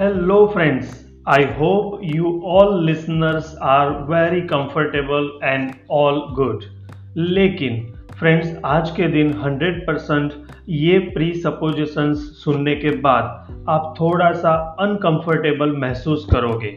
[0.00, 1.04] Hello, friends.
[1.26, 6.62] I hope you all listeners are very comfortable and all good.
[7.16, 7.76] लेकिन
[8.18, 10.30] friends आज के दिन 100%
[10.76, 16.70] ये प्री सपोजिशंस सुनने के बाद आप थोड़ा सा अनकंफर्टेबल महसूस करोगे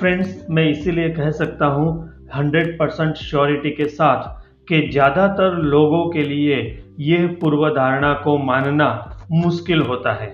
[0.00, 1.88] फ्रेंड्स मैं इसीलिए कह सकता हूँ
[2.36, 4.28] 100% श्योरिटी के साथ
[4.68, 6.60] कि ज़्यादातर लोगों के लिए
[7.08, 8.92] ये पूर्वधारणा को मानना
[9.32, 10.30] मुश्किल होता है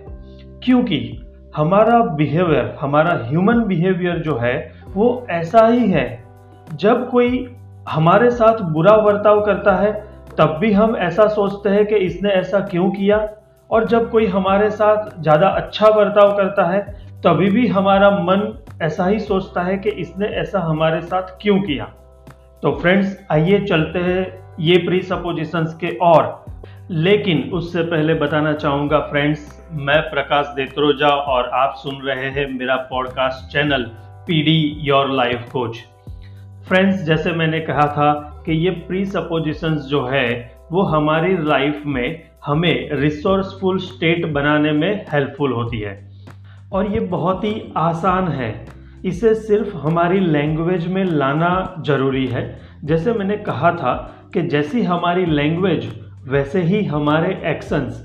[0.65, 1.01] क्योंकि
[1.57, 6.24] हमारा बिहेवियर हमारा ह्यूमन बिहेवियर जो है, वो ऐसा ही है।
[6.74, 7.57] जब कोई
[7.88, 9.93] हमारे साथ बुरा बर्ताव करता है,
[10.38, 13.29] तब भी हम ऐसा सोचते हैं कि इसने ऐसा क्यों किया?
[13.71, 16.80] और जब कोई हमारे साथ ज़्यादा अच्छा बर्ताव करता है,
[17.27, 21.85] तभी भी हमारा मन ऐसा ही सोचता है कि इसने ऐसा हमारे साथ क्यों किया।
[22.62, 24.27] तो फ्रेंड्स आइए चलते हैं
[24.60, 26.45] ये प्री सपोजिशंस के और।
[26.91, 32.76] लेकिन उससे पहले बताना चाहूँगा फ्रेंड्स मैं प्रकाश देत्रोजा और आप सुन रहे हैं मेरा
[32.76, 33.82] podcast channel
[34.26, 35.79] PD your life coach
[36.68, 38.13] friends जैसे मैंने कहा था
[38.46, 45.07] कि ये प्री सपोजिशंस जो है, वो हमारी लाइफ में हमें रिसोर्सफुल स्टेट बनाने में
[45.13, 46.13] हेल्पफुल होती है।
[46.73, 48.66] और ये बहुत ही आसान है।
[49.04, 55.26] इसे सिर्फ़ हमारी लैंग्वेज में लाना ज़रूरी है। जैसे मैंने कहा था कि जैसी हमारी
[55.26, 58.01] लैंग्वेज वैसे ही हमारे एक्शंस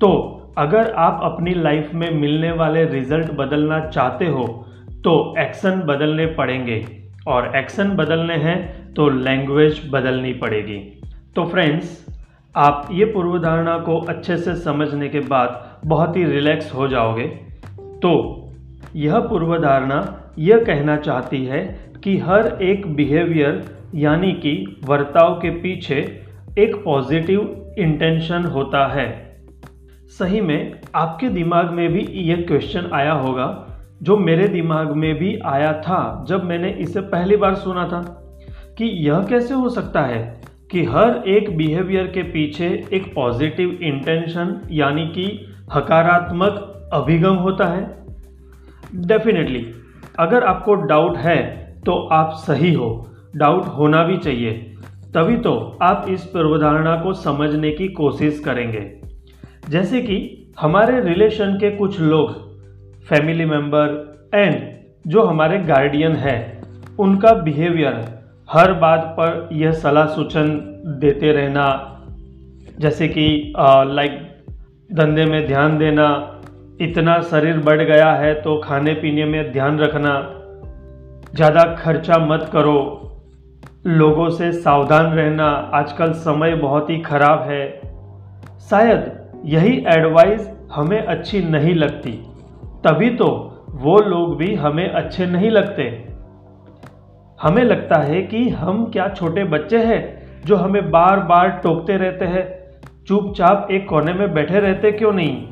[0.00, 0.10] तो
[0.58, 4.46] अगर आप अपनी लाइफ में मिलने वाले रिज़ल्ट बदलना चाहते हो
[5.04, 6.84] तो एक्शन बदलने पड़ेंगे।
[7.28, 10.78] और एक्शन बदलने हैं तो लैंग्वेज बदलनी पड़ेगी।
[11.36, 12.06] तो फ्रेंड्स
[12.56, 17.26] आप ये पूर्वधारणा को अच्छे से समझने के बाद बहुत ही रिलैक्स हो जाओगे।
[18.02, 18.12] तो
[18.96, 20.00] यह पूर्वधारणा
[20.38, 21.62] यह कहना चाहती है
[22.04, 26.00] कि हर एक बिहेवियर यानी कि वर्ताव के पीछे
[26.58, 29.06] एक पॉजिटिव इंटेंशन होता है।
[30.18, 33.46] सही में आपके दिमाग में भी यह क्वेश्चन आया होगा,
[34.02, 38.00] जो मेरे दिमाग में भी आया था जब मैंने इसे पहली बार सुना था,
[38.78, 40.40] कि यह कैसे हो सकता है
[40.70, 45.24] कि हर एक बिहेवियर के पीछे एक पॉजिटिव इंटेंशन यानी कि
[45.74, 47.82] हकारात्मक अभिगम होता है।
[48.94, 49.66] डेफिनेटली
[50.18, 51.38] अगर आपको डाउट है
[51.86, 54.73] तो आप सही हो। डाउट होना भी चाहिए।
[55.14, 58.80] तभी तो आप इस पूर्वधारणा को समझने की कोशिश करेंगे।
[59.70, 60.16] जैसे कि
[60.60, 62.32] हमारे रिलेशन के कुछ लोग
[63.06, 64.54] फैमिली मेंबर एंड
[65.06, 68.02] जो हमारे गार्डियन हैं, उनका बिहेवियर
[68.48, 70.50] हर बात पर यह सलाह सूचन
[71.00, 71.66] देते रहना,
[72.80, 73.52] जैसे कि
[73.88, 74.20] लाइक
[74.90, 76.08] धंधे में ध्यान देना,
[76.80, 80.14] इतना शरीर बढ़ गया है तो खाने पीने में ध्यान रखना,
[81.34, 82.78] ज़्यादा खर्चा मत करो
[83.86, 87.80] लोगों से सावधान रहना आजकल समय बहुत ही खराब है।
[88.70, 92.12] शायद यही एडवाइस हमें अच्छी नहीं लगती।
[92.84, 93.26] तभी तो
[93.70, 96.08] वो लोग भी हमें अच्छे नहीं लगते।
[97.42, 102.24] हमें लगता है कि हम क्या छोटे बच्चे हैं जो हमें बार बार टोकते रहते
[102.24, 102.70] हैं,
[103.06, 105.48] चुपचाप एक कोने में बैठे रहते क्यों नहीं?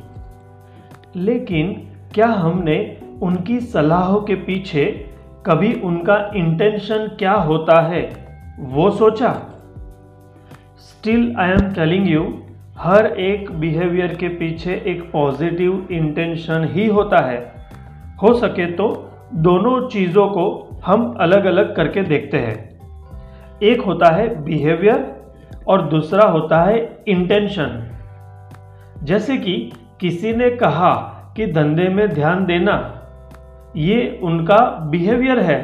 [1.17, 1.73] लेकिन
[2.15, 5.11] क्या हमने उनकी सलाहों के पीछे
[5.47, 8.22] कभी उनका इंटेंशन क्या होता है?
[8.61, 9.33] वो सोचा
[10.79, 12.23] still I am telling you
[12.79, 17.39] हर एक बिहेवियर के पीछे एक पॉजिटिव इंटेंशन ही होता है।
[18.23, 18.89] हो सके तो
[19.35, 20.45] दोनों चीज़ों को
[20.85, 25.23] हम अलग अलग करके देखते हैं। एक होता है बिहेवियर
[25.69, 27.89] और दूसरा होता है इंटेंशन
[29.03, 30.95] जैसे कि किसी ने कहा
[31.37, 32.75] कि धंधे में ध्यान देना,
[33.77, 34.59] ये उनका
[34.91, 35.61] बिहेवियर है।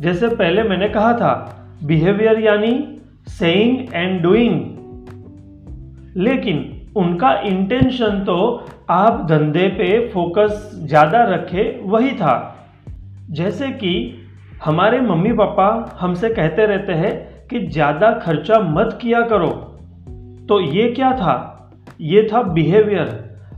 [0.00, 2.72] जैसे पहले मैंने कहा था बिहेवियर यानी
[3.28, 4.60] सेइंग एंड डूइंग।
[6.16, 6.64] लेकिन
[6.96, 8.36] उनका इंटेंशन तो
[8.90, 12.54] आप धंधे पे फोकस ज़्यादा रखे, वही था।
[13.30, 13.92] जैसे कि
[14.64, 17.12] हमारे मम्मी पापा हमसे कहते रहते हैं
[17.48, 19.50] कि ज़्यादा खर्चा मत किया करो।
[20.48, 21.36] तो ये क्या था?
[22.00, 23.08] ये था बिहेवियर।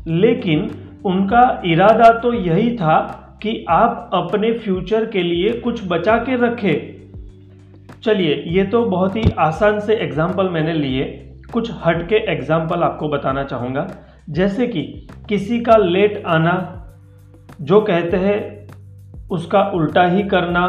[0.06, 0.70] लेकिन
[1.04, 2.96] उनका इरादा तो यही था
[3.42, 6.99] कि आप अपने फ्यूचर के लिए कुछ बचा के रखें।
[8.04, 11.04] चलिए, ये तो बहुत ही आसान से एग्ज़ाम्पल मैंने लिए।
[11.52, 13.86] कुछ हट के एग्ज़ाम्पल आपको बताना चाहूँगा।
[14.30, 14.82] जैसे कि
[15.28, 16.76] किसी का लेट आना,
[17.60, 18.38] जो कहते हैं
[19.30, 20.66] उसका उल्टा ही करना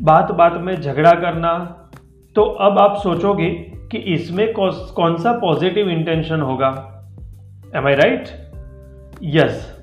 [0.00, 1.54] बात बात में झगड़ा करना
[2.36, 3.48] तो अब आप सोचोगे
[3.92, 6.68] कि इसमें कौन सा पॉजिटिव इंटेंशन होगा।
[7.76, 8.28] एम आई राइट
[9.22, 9.73] यस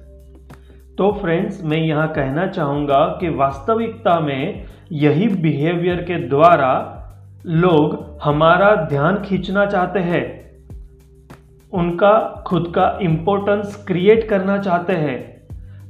[0.98, 6.98] तो फ्रेंड्स मैं यहाँ कहना चाहूँगा कि वास्तविकता में यही बिहेवियर के द्वारा
[7.46, 10.52] लोग हमारा ध्यान खींचना चाहते हैं।
[11.74, 15.42] उनका खुद का इम्पोर्टेंस क्रिएट करना चाहते हैं।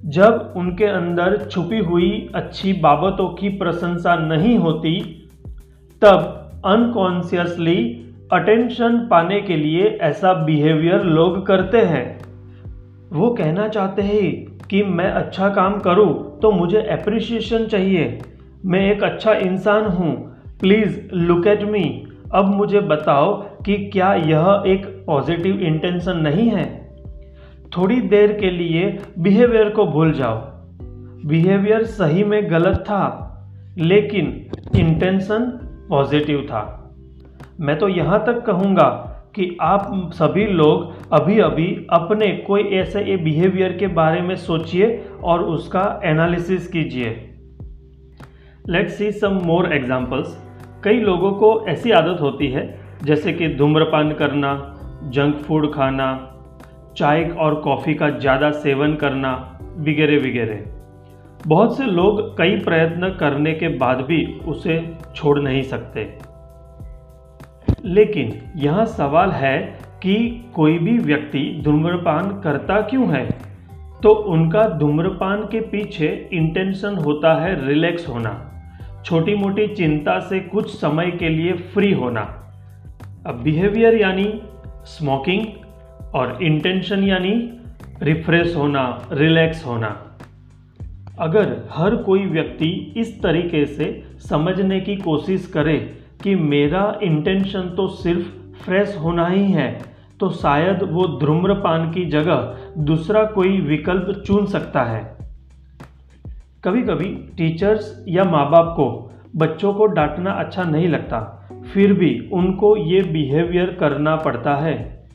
[0.06, 5.28] जब उनके अंदर छुपी हुई अच्छी बाबतों की प्रशंसा नहीं होती,
[6.02, 12.22] तब अनकॉन्शियसली अटेंशन पाने के लिए ऐसा बिहेवियर लोग करते हैं।
[13.12, 18.20] वो कहना चाहते हैं कि मैं अच्छा काम करूँ तो मुझे अप्रिसिएशन चाहिए।
[18.66, 20.12] मैं एक अच्छा इंसान हूँ।
[20.60, 23.34] प्लीज़ लुक एट मी अब मुझे बताओ
[23.64, 26.66] कि क्या यह एक पॉजिटिव इंटेंशन नहीं है।
[27.78, 30.36] थोड़ी देर के लिए बिहेवियर को भूल जाओ।
[31.26, 33.04] बिहेवियर सही में गलत था,
[33.78, 34.48] लेकिन
[34.80, 35.46] इंटेंशन
[35.90, 36.94] पॉजिटिव था।
[37.60, 43.16] मैं तो यहाँ तक कहूँगा कि आप सभी लोग अभी अभी अपने कोई ऐसे ये
[43.18, 44.88] बिहेवियर के बारे में सोचिए
[45.24, 47.10] और उसका एनालिसिस कीजिए।
[48.70, 50.38] Let's see some more examples
[50.84, 52.64] कई लोगों को ऐसी आदत होती है,
[53.04, 54.54] जैसे कि धूम्रपान करना
[55.10, 56.10] जंक फ़ूड खाना,
[56.98, 59.34] चाय और कॉफ़ी का ज़्यादा सेवन करना,
[59.80, 60.60] वगैरह वगैरह।
[61.48, 64.78] बहुत से लोग कई प्रयत्न करने के बाद भी उसे
[65.16, 66.04] छोड़ नहीं सकते।
[67.86, 73.30] लेकिन यह सवाल है कि कोई भी व्यक्ति धूम्रपान करता क्यों है?
[74.04, 78.48] तो उनका धूम्रपान के पीछे इंटेंशन होता है रिलैक्स होना
[79.06, 82.22] छोटी मोटी चिंता से कुछ समय के लिए फ्री होना।
[83.28, 84.42] अब बिहेवियर यानी
[84.86, 85.46] स्मोकिंग
[86.16, 87.54] और इंटेंशन यानी
[88.02, 90.18] रिफ्रेश होना रिलैक्स होना।
[91.20, 97.88] अगर हर कोई व्यक्ति इस तरीके से समझने की कोशिश करे कि मेरा इंटेंशन तो
[97.88, 98.28] सिर्फ़
[98.64, 99.82] फ्रेश होना ही है
[100.20, 105.18] तो शायद वो धूम्रपान की जगह दूसरा कोई विकल्प चुन सकता है।
[106.64, 107.06] कभी कभी
[107.38, 111.20] टीचर्स या माँ बाप को बच्चों को डांटना अच्छा नहीं लगता,
[111.74, 115.08] फिर भी उनको ये बिहेवियर करना पड़ता है।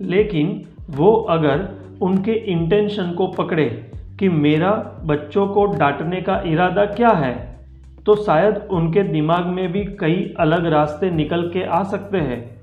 [0.00, 1.68] लेकिन वो अगर
[2.02, 4.70] उनके इंटेंशन को पकड़े कि मेरा
[5.04, 7.53] बच्चों को डांटने का इरादा क्या है
[8.06, 12.60] तो शायद उनके दिमाग में भी कई अलग रास्ते निकल के आ सकते हैं।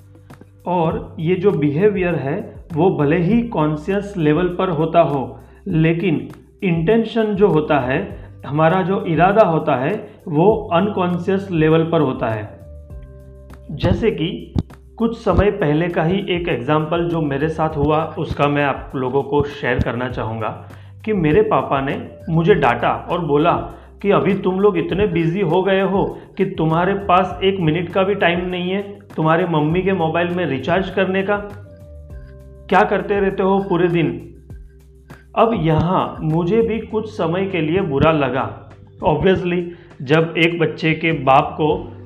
[0.68, 6.30] और ये जो बिहेवियर है, वो भले ही कॉन्शियस लेवल पर होता हो, लेकिन
[6.64, 12.60] इंटेंशन जो होता है, हमारा जो इरादा होता है, वो अनकॉन्शियस लेवल पर होता है।
[13.72, 14.54] जैसे कि
[14.98, 19.24] कुछ समय पहले का ही एक एग्ज़ाम्पल जो मेरे साथ हुआ, उसका मैं आप लोगों
[19.24, 20.70] को शेयर करना चाहूँगा
[21.06, 23.70] कि मेरे पापा ने मुझे डांटा और बोला
[24.02, 28.04] कि अभी तुम लोग इतने बिज़ी हो गए हो कि तुम्हारे पास एक मिनट का
[28.04, 28.82] भी टाइम नहीं है
[29.16, 31.38] तुम्हारे मम्मी के मोबाइल में रिचार्ज करने का?
[32.70, 34.36] क्या करते रहते हो पूरे दिन?
[35.36, 38.70] अब यहाँ मुझे भी कुछ समय के लिए बुरा लगा।
[39.04, 39.72] ऑब्वियसली
[40.02, 41.98] जब एक बच्चे के बाप को,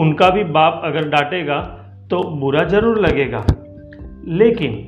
[0.00, 1.60] उनका भी बाप अगर डांटेगा
[2.10, 3.46] तो बुरा ज़रूर लगेगा।
[4.28, 4.86] लेकिन,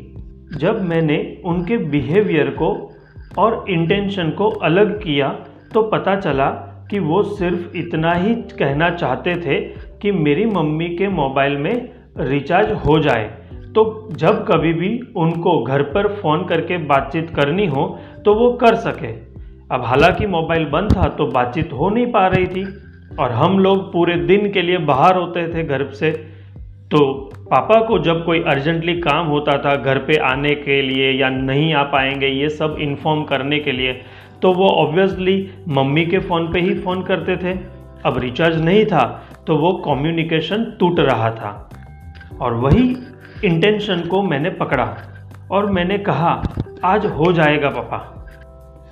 [0.58, 2.92] जब मैंने उनके बिहेवियर को
[3.38, 5.44] और इंटेंशन को अलग किया
[5.74, 6.48] तो पता चला
[6.90, 9.60] कि वो सिर्फ़ इतना ही कहना चाहते थे
[10.02, 11.88] कि मेरी मम्मी के मोबाइल में
[12.18, 13.24] रिचार्ज हो जाए।
[13.74, 17.86] तो जब कभी भी उनको घर पर फ़ोन करके बातचीत करनी हो
[18.24, 19.12] तो वो कर सके।
[19.74, 22.64] अब हालाँकि मोबाइल बंद था तो बातचीत हो नहीं पा रही थी।
[23.20, 26.10] और हम लोग पूरे दिन के लिए बाहर होते थे घर से।
[26.90, 31.28] तो पापा को जब कोई अर्जेंटली काम होता था, घर पे आने के लिए या
[31.28, 34.00] नहीं आ पाएँगे, ये सब इन्फॉर्म करने के लिए
[34.42, 37.58] तो वो ऑब्वियसली मम्मी के फ़ोन पे ही फ़ोन करते थे।
[38.04, 39.04] अब रिचार्ज नहीं था
[39.46, 41.70] तो वो कम्युनिकेशन टूट रहा था।
[42.40, 42.96] और वही
[43.44, 44.96] इंटेंशन को मैंने पकड़ा
[45.50, 46.42] और मैंने कहा,
[46.84, 48.08] आज हो जाएगा पापा।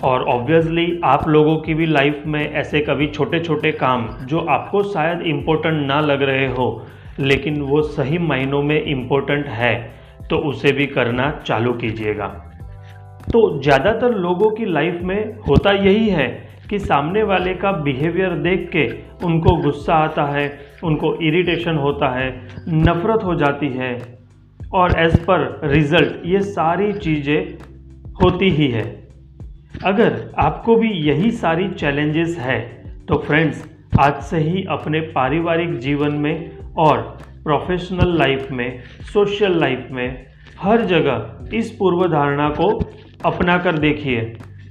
[0.03, 4.83] और ऑब्वियसली आप लोगों की भी लाइफ में ऐसे कभी छोटे छोटे काम जो आपको
[4.83, 6.85] शायद इम्पोर्टेंट ना लग रहे हो,
[7.19, 9.73] लेकिन वो सही मायनों में इम्पोर्टेंट है
[10.29, 12.50] तो उसे भी करना चालू कीजिएगा।
[13.23, 16.27] तो ज़्यादातर लोगों की लाइफ में होता यही है
[16.69, 18.85] कि सामने वाले का बिहेवियर देख के
[19.25, 20.47] उनको गुस्सा आता है,
[20.83, 22.29] उनको इरिटेशन होता है,
[22.69, 23.91] नफ़रत हो जाती है
[24.73, 27.57] और एज़ पर रिज़ल्ट ये सारी चीज़ें
[28.23, 28.83] होती ही है।
[29.85, 32.59] अगर आपको भी यही सारी चैलेंजेस है
[33.07, 33.63] तो फ्रेंड्स
[33.99, 36.97] आज से ही अपने पारिवारिक जीवन में और
[37.43, 38.81] प्रोफेशनल लाइफ में
[39.13, 40.25] सोशल लाइफ में
[40.59, 42.69] हर जगह इस पूर्व धारणा को
[43.25, 44.21] अपना कर देखिए,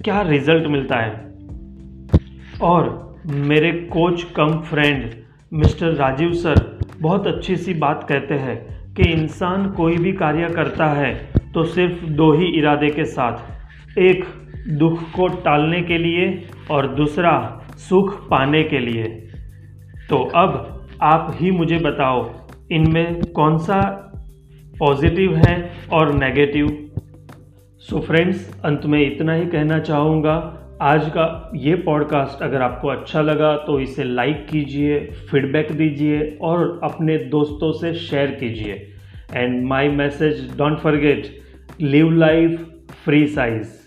[0.05, 1.11] क्या रिज़ल्ट मिलता है?
[2.63, 5.11] और मेरे coach cum friend
[5.53, 10.87] mister Rajiv sir, बहुत अच्छी सी बात कहते हैं कि इंसान कोई भी कार्य करता
[10.87, 11.15] है
[11.55, 14.25] तो सिर्फ़ दो ही इरादे के साथ। एक,
[14.69, 19.05] दुख को टालने के लिए और दूसरा, सुख पाने के लिए।
[20.11, 22.31] तो अब आप ही मुझे बताओ,
[22.73, 23.81] इनमें कौन सा
[24.79, 26.80] पॉजिटिव है और नेगेटिव
[27.81, 30.33] सो फ्रेंड्स अंत में इतना ही कहना चाहूँगा।
[30.83, 34.99] आज का ये पॉडकास्ट अगर आपको अच्छा लगा तो इसे लाइक कीजिए
[35.31, 38.75] फीडबैक दीजिए और अपने दोस्तों से शेयर कीजिए।
[39.35, 41.27] And my message don't forget
[41.81, 42.61] live life
[43.05, 43.80] free size